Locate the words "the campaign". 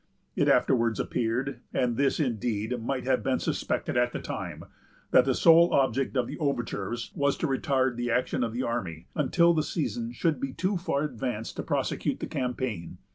12.19-12.97